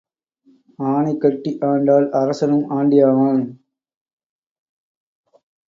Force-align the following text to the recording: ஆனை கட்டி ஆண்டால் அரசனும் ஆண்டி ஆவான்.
ஆனை 0.91 1.13
கட்டி 1.17 1.51
ஆண்டால் 1.61 2.07
அரசனும் 2.21 2.65
ஆண்டி 2.69 2.99
ஆவான். 3.09 3.45